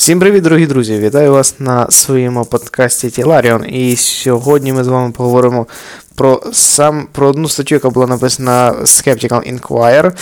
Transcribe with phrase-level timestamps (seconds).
[0.00, 0.98] Всім привіт, дорогі друзі!
[0.98, 3.64] Вітаю вас на своєму подкасті Тіларіон.
[3.68, 5.66] І сьогодні ми з вами поговоримо
[6.14, 10.12] про сам про одну статтю, яка була написана Skeptical Inquirer,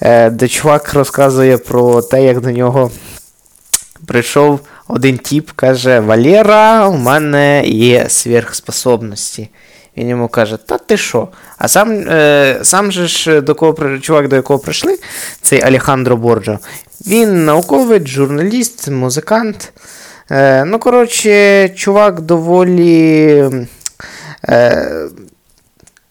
[0.00, 2.90] е, де чувак розказує про те, як до нього
[4.06, 9.48] прийшов один тіп, каже: Валера, у мене є сверхспособності.
[9.96, 11.28] Він йому каже, та ти що?
[11.58, 14.98] А сам е, сам же ж до кого чувак, до якого прийшли,
[15.42, 16.58] цей Алехандро Борджо,
[17.06, 19.72] він науковець, журналіст, музикант.
[20.30, 23.50] Е, Ну, коротше, чувак доволі.
[24.48, 25.08] Е,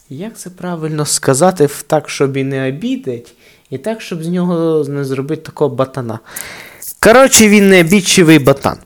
[0.09, 3.33] Як це правильно сказати, так, щоб і не обідать,
[3.69, 6.19] і так, щоб з нього не зробити такого батана.
[6.99, 8.77] Коротше, він не бічивий батан.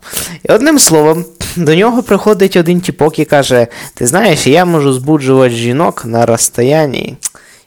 [0.43, 1.25] І одним словом,
[1.65, 7.17] до нього приходить один тіпок і каже: Ти знаєш, я можу збуджувати жінок на розстоянні.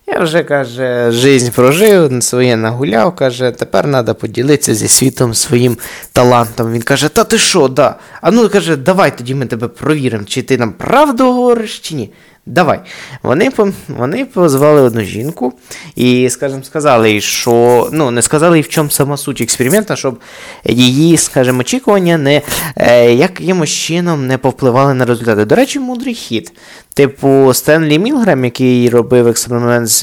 [0.06, 5.76] Я вже, каже, жизнь прожив, своє нагуляв, каже, тепер треба поділитися зі світом своїм
[6.12, 6.72] талантом.
[6.72, 7.96] Він каже, та ти що, да?
[8.20, 12.12] А ну каже, давай тоді ми тебе провіримо, чи ти нам правду говориш, чи ні.
[12.46, 12.80] Давай.
[13.22, 13.50] Вони
[13.88, 15.52] вони позвали одну жінку
[15.96, 20.18] і, скажімо, сказали, що ну, не сказали, в чому сама суть експерименту, щоб
[20.64, 22.42] її, скажімо, очікування не
[22.76, 25.44] е, якимось чином не повпливали на результати.
[25.44, 26.52] До речі, мудрий хід.
[26.94, 30.02] Типу, Стенлі Мілграм, який робив експеримент з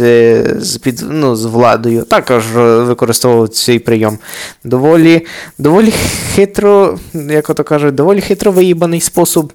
[0.62, 4.18] з, під, ну, з владою, також використовував цей прийом.
[4.64, 5.26] Доволі
[5.58, 5.94] доволі
[6.36, 9.54] хитро, як ото кажуть, доволі хитро виїбаний спосіб,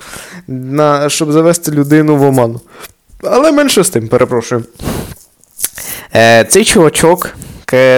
[0.49, 2.61] на, щоб завести людину в оману.
[3.27, 4.65] Але менше з тим, перепрошую.
[6.15, 7.35] Е, Цей чувачок.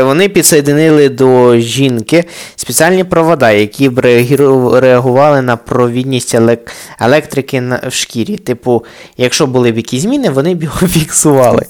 [0.05, 2.25] Вони підсоєдинили до жінки
[2.57, 4.01] спеціальні провода, які б
[4.81, 6.37] реагували на провідність
[7.01, 8.37] електрики в шкірі.
[8.37, 8.85] Типу,
[9.17, 11.67] якщо були б якісь зміни, вони б його фіксували.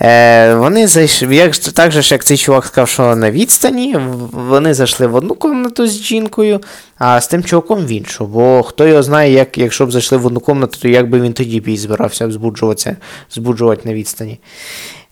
[0.00, 3.96] Е, Вони зайшли, як, так же, як цей чувак сказав, що на відстані,
[4.32, 6.60] вони зайшли в одну кімнату з жінкою,
[6.98, 8.26] а з тим чуваком в іншу.
[8.26, 11.32] Бо хто його знає, як, якщо б зайшли в одну кімнату, то як би він
[11.32, 12.96] тоді б і збирався збуджуватися,
[13.30, 14.40] збуджувати на відстані.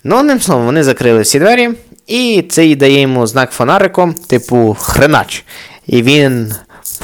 [0.05, 1.71] Ну, одним словом, вони закрили всі двері,
[2.07, 5.45] і цей дає йому знак фонариком, типу хренач.
[5.87, 6.55] І він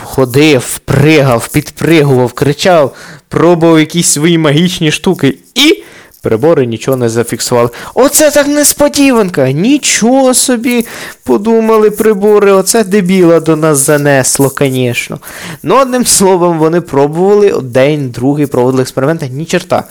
[0.02, 2.94] ходив, пригав, підпригував, кричав,
[3.28, 5.34] пробував якісь свої магічні штуки.
[5.54, 5.82] І
[6.22, 7.70] прибори нічого не зафіксували.
[7.94, 9.52] Оце так несподіванка!
[9.52, 10.86] Нічого собі
[11.24, 15.18] подумали прибори, оце дебіла до нас занесло, звісно.
[15.62, 19.84] Ну, одним словом, вони пробували день, другий проводили експерименти, ні черта.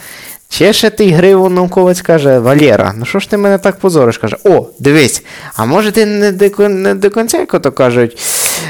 [0.50, 4.18] Чешетий гриву науковець каже, Валєра, ну що ж ти мене так позориш?
[4.18, 5.24] Каже, о, дивись,
[5.56, 8.18] а може ти не до, не до кінця, як то кажуть,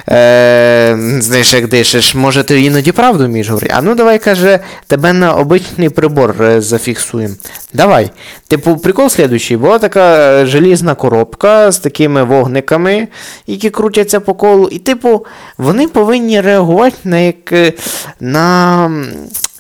[0.10, 3.74] е, знаєш, як дишиш, може ти іноді правду вмієш говорити?
[3.78, 7.36] А ну давай, каже, тебе на обичний прибор е, зафіксуємо.
[7.74, 8.12] Давай.
[8.48, 13.08] Типу, прикол слідуючий, була така желізна коробка з такими вогниками,
[13.48, 14.68] які крутяться по колу.
[14.72, 15.26] І, типу,
[15.58, 17.74] вони повинні реагувати на як е,
[18.20, 18.90] на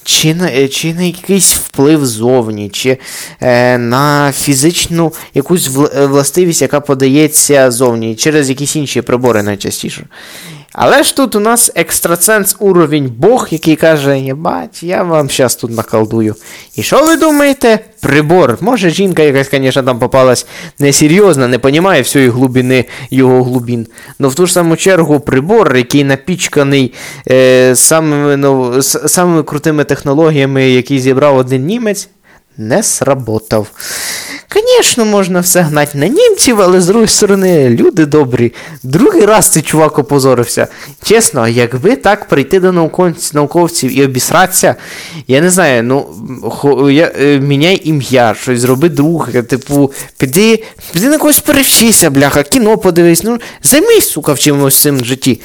[0.08, 2.98] чи на е, чи на якийсь вплив зовні, чи
[3.42, 10.06] е, на фізичну якусь е, властивість, яка подається зовні, через якісь інші прибори найчастіше.
[10.74, 15.72] Але ж тут у нас екстрасенс уровень Бог, який каже, єбать, я вам зараз тут
[15.72, 16.36] наколдую.
[16.76, 17.80] І що ви думаєте?
[18.02, 18.58] Прибор.
[18.62, 20.46] Може жінка якась, звісно, там попалась
[20.80, 23.88] несерйозна, не розуміє всієї глибини його глубин.
[24.20, 26.94] Но в ту ж саму чергу прибор, який напічканий
[27.30, 32.10] е, самими, ну, самими крутими технологіями, які зібрав один німець,
[32.58, 33.68] не сработав.
[34.56, 38.54] Звісно, можна все гнати на німців, але з другої сторони, люди добрі.
[38.84, 40.68] Другий раз цей чувак опозорився.
[41.04, 44.76] Чесно, якби так прийти до науковців, науковців і обісратися,
[45.28, 46.06] я не знаю, ну
[46.50, 49.44] хо, я, е, міняй ім'я, щось зроби друге.
[49.44, 50.64] Типу, піди
[50.94, 55.42] піди на когось перевчися, бляха, кіно подивись, ну займись, сука, в чимось цим житті.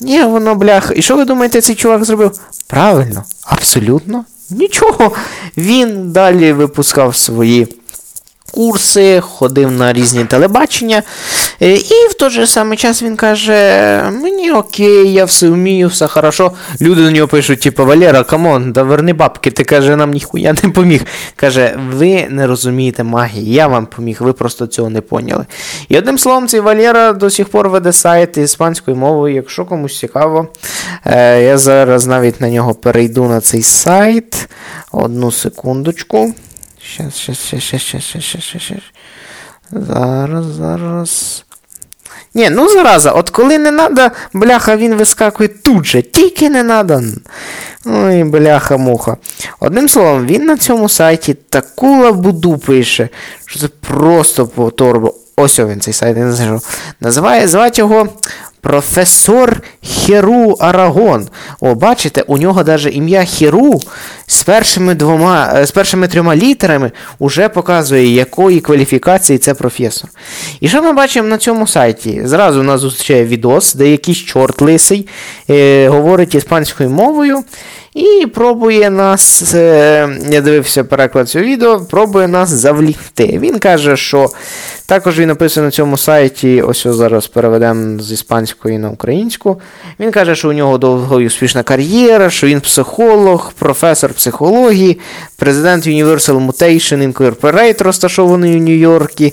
[0.00, 0.94] Ні, воно, бляха.
[0.94, 2.40] І що ви думаєте, цей чувак зробив?
[2.66, 5.12] Правильно, абсолютно нічого.
[5.56, 7.68] Він далі випускав свої
[8.56, 11.02] курси, ходив на різні телебачення.
[11.62, 13.52] Е, і в той же самий час він каже:
[14.22, 16.52] мені окей, я все вмію, все хорошо.
[16.80, 20.54] Люди до нього пишуть, типу, Валера, come on, да верни бабки, ти каже, нам ніхуя
[20.62, 21.02] не поміг.
[21.36, 25.46] Каже, ви не розумієте магії, я вам поміг, ви просто цього не поняли.
[25.88, 30.48] І одним словом, цей Валера до сих пор веде сайт іспанською мовою, якщо комусь цікаво,
[31.04, 34.48] е, я зараз навіть на нього перейду на цей сайт.
[34.92, 36.34] Одну секундочку.
[36.94, 38.78] Щас, щас, щас, щас, щас, щас, щас, щас, щас.
[39.72, 41.44] Зараз, зараз.
[42.34, 47.02] Ні, ну зараза, от коли не треба, бляха, він вискакує тут же, тільки не треба.
[47.86, 49.16] Ой, бляха-муха.
[49.60, 53.08] Одним словом, він на цьому сайті таку лабуду пише,
[53.46, 55.14] що це просто по торбу.
[55.36, 56.60] Ось він цей сайт, я не знаю.
[57.00, 58.08] Називає звати його
[58.66, 61.28] професор Херу Арагон.
[61.60, 63.80] О, бачите, у нього навіть ім'я Херу
[64.26, 66.90] з першими двома, е, з першими трьома літерами
[67.20, 70.10] вже показує, якої кваліфікації це професор.
[70.60, 72.22] І що ми бачимо на цьому сайті?
[72.24, 75.08] Зразу нас зустрічає відос, де якийсь чорт лисий
[75.50, 77.44] е, говорить іспанською мовою.
[77.96, 83.38] І пробує нас, е, я дивився переклад цього відео, пробує нас завлікти.
[83.42, 84.28] Він каже, що
[84.86, 88.12] також він написано на цьому сайті, ось зараз переведемо з
[88.56, 89.60] іспанської на українську.
[90.00, 94.98] Він каже, що у нього довга і успішна кар'єра, що він психолог, професор психології,
[95.36, 99.32] президент Universal Mutation Incorporated, розташований у Нью-Йоркі.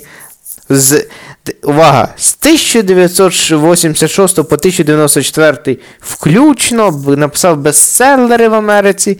[0.68, 1.06] З,
[1.62, 2.08] Увага!
[2.16, 9.18] З 1986 по 1994 включно написав бестселери в Америці.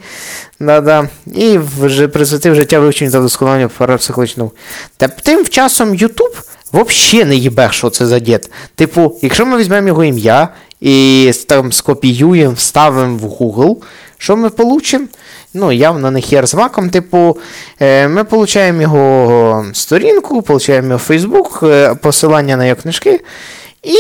[0.60, 1.08] Да-да.
[1.34, 4.52] І вже присвятив життя вивченню та вдосконалення парапсихологічного.
[4.96, 6.36] Та тим часом Ютуб
[6.82, 8.50] взагалі не їбе, що це за дід.
[8.74, 10.48] Типу, якщо ми візьмемо його ім'я
[10.80, 13.76] і там скопіюємо, вставимо в Google,
[14.18, 15.06] що ми получимо?
[15.54, 16.90] Ну, явно не хер з маком.
[16.90, 17.38] Типу,
[17.80, 23.20] е, ми получаємо його сторінку, получаємо його Facebook, е, посилання на його книжки.
[23.82, 23.98] І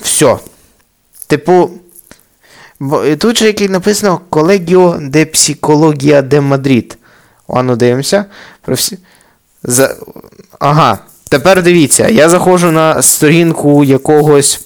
[0.00, 0.36] все.
[1.26, 1.70] Типу,
[3.18, 6.98] тут же який написано Колегіо де Психологія де Мадрид.
[7.48, 8.24] Ану, дивимося.
[8.62, 8.98] Про всі...
[9.62, 9.96] За...
[10.58, 14.60] Ага, тепер дивіться, я заходжу на сторінку якогось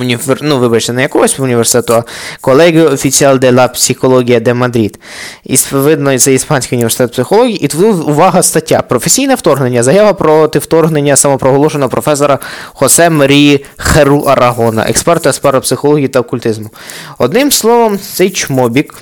[0.00, 0.38] універ...
[0.42, 2.04] ну, вибачте, не якогось університету, а
[2.40, 4.98] Колегіо Офіціал де ла Психологія де Мадрид.
[5.44, 7.64] І видно, це Іспанський університет психології.
[7.64, 8.82] І тут увага стаття.
[8.82, 9.82] Професійне вторгнення.
[9.82, 16.70] Заява проти вторгнення самопроголошеного професора Хосе Марії Херу Арагона, експерта з парапсихології та окультизму.
[17.18, 18.94] Одним словом, цей чмобік.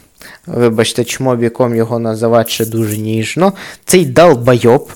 [0.47, 3.53] Вибачте, чмобіком його називати ще дуже ніжно.
[3.85, 4.89] Цей долбайоб,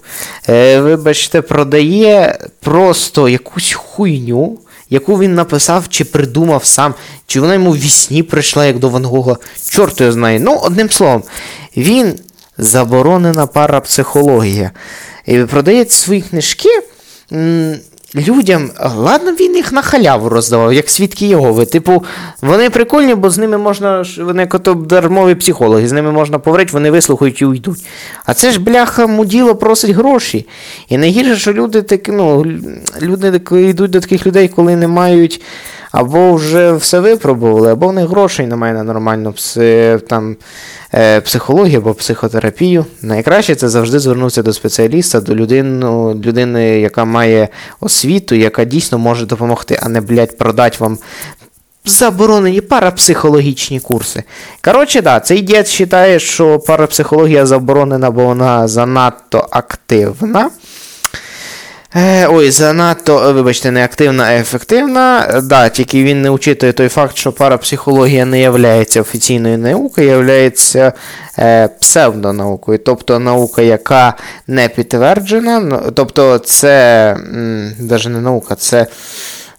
[0.48, 4.58] е, вибачте, продає просто якусь хуйню
[4.90, 6.94] яку він написав чи придумав сам,
[7.26, 9.36] чи вона йому в вісні прийшла, як до Ван Гога.
[9.70, 10.40] Чорт його знає.
[10.40, 11.22] Ну, одним словом,
[11.76, 12.14] він
[12.58, 14.70] заборонена парапсихологія.
[15.26, 16.68] І продає свої книжки
[18.14, 21.66] людям, ладно, він їх на халяву роздавав, як свідки Єгови.
[21.66, 22.04] Типу,
[22.42, 27.40] вони прикольні, бо з ними можна, вони дармові психологи, з ними можна поговорити, вони вислухають
[27.40, 27.86] і уйдуть.
[28.24, 30.46] А це ж, бляха, муділо просить гроші.
[30.88, 32.46] І найгірше, що люди такі, ну,
[33.02, 35.42] люди йдуть до таких людей, коли не мають.
[35.92, 40.36] Або вже все випробували, або в них грошей немає на нормальну пси, там,
[41.24, 42.86] психологію або психотерапію.
[43.02, 47.48] Найкраще це завжди звернутися до спеціаліста, до людини, людини, яка має
[47.80, 50.98] освіту, яка дійсно може допомогти, а не, блядь, продати вам
[51.84, 54.22] заборонені парапсихологічні курси.
[54.64, 60.50] Коротше, да, цей дід вважає, що парапсихологія заборонена, бо вона занадто активна.
[61.94, 65.40] Е, ой, занадто, вибачте, не активна, а ефективна.
[65.44, 68.50] Да, Тільки він не учитує той факт, що парапсихологія не є
[69.00, 70.92] офіційною наукою, є
[71.38, 72.78] е, псевдонаукою.
[72.78, 74.14] Тобто наука, яка
[74.46, 75.80] не підтверджена.
[75.94, 77.16] Тобто це
[77.78, 78.86] навіть не наука, це Е,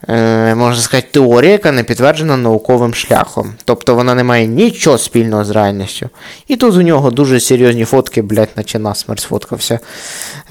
[0.08, 3.54] можна сказати, теорія, яка не підтверджена науковим шляхом.
[3.66, 6.10] Тобто вона не має нічого спільного з реальністю.
[6.48, 9.80] І тут у нього дуже серйозні фотки, блядь, наче насмерть сфоткався.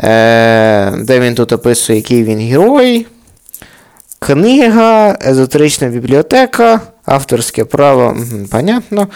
[0.01, 3.07] Е, Де він тут описує, який він герой.
[4.19, 8.17] Книга, езотерична бібліотека, авторське право,
[8.51, 9.09] понятно.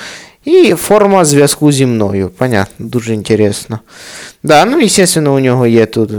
[0.45, 2.29] І форма зв'язку зі мною.
[2.29, 3.79] Понятно, дуже інтересно.
[4.43, 6.11] Да, ну, естественно, у нього є тут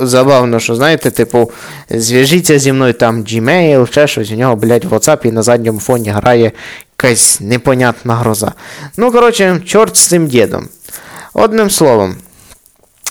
[0.00, 1.50] забавно, що, знаєте, типу,
[1.90, 5.80] зв'яжіться зі мною там Gmail, ще щось, у нього, блядь, в WhatsApp і на задньому
[5.80, 6.52] фоні грає
[6.98, 8.52] якась непонятна гроза.
[8.96, 10.68] Ну, коротше, чорт з цим дідом.
[11.34, 12.14] Одним словом.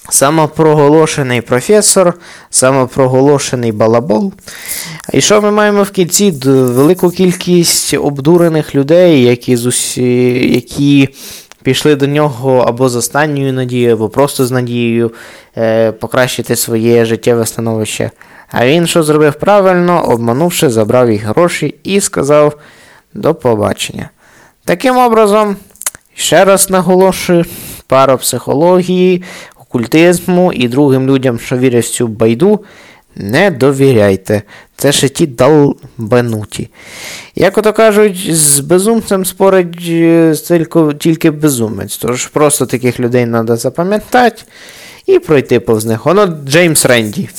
[0.09, 2.13] Самопроголошений професор,
[2.49, 4.33] самопроголошений балабол.
[5.13, 6.31] І що ми маємо в кінці?
[6.45, 10.03] Велику кількість обдурених людей, які з усі,
[10.53, 11.09] які
[11.63, 15.11] пішли до нього або з останньою надією, або просто з надією
[15.57, 18.11] е, покращити своє життєве становище.
[18.51, 22.57] А він що зробив правильно, обманувши, забрав їх гроші і сказав
[23.13, 24.09] до побачення.
[24.65, 25.55] Таким образом,
[26.15, 27.45] ще раз наголошую,
[27.87, 29.23] парапсихології
[29.71, 32.59] окультизму і другим людям, що вірять в цю байду,
[33.15, 34.41] не довіряйте.
[34.77, 36.69] Це ще ті долбануті.
[37.35, 40.35] Як ото кажуть, з безумцем спорить е,
[40.99, 41.97] тільки безумець.
[41.97, 44.43] Тож просто таких людей треба запам'ятати
[45.05, 46.05] і пройти повз них.
[46.05, 47.29] Воно Джеймс Ренді.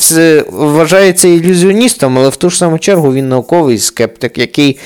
[0.51, 4.79] Вважається ілюзіоністом, але в ту ж саму чергу він науковий скептик, який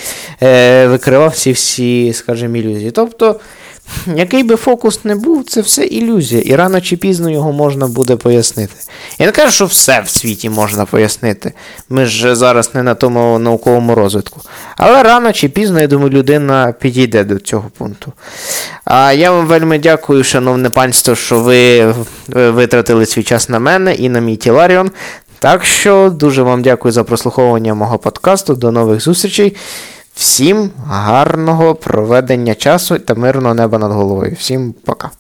[0.43, 2.91] е, викривав всі всі, скажімо, ілюзії.
[2.91, 3.41] Тобто
[4.15, 8.17] який би фокус не був, це все ілюзія, і рано чи пізно його можна буде
[8.17, 8.75] пояснити.
[9.19, 11.53] Я не кажу, що все в світі можна пояснити.
[11.91, 14.41] Ми ж зараз не на тому науковому розвитку.
[14.77, 18.13] Але рано чи пізно, я думаю, людина підійде до цього пункту.
[18.85, 21.95] А я вам вельми дякую, шановне панство, що ви
[22.29, 24.91] витратили свій час на мене і на мій Тіларіон.
[25.39, 28.55] Так що дуже вам дякую за прослуховування мого подкасту.
[28.55, 29.57] До нових зустрічей.
[30.17, 34.37] Всім гарного проведення часу та мирного неба над головою.
[34.39, 35.11] Всім пока.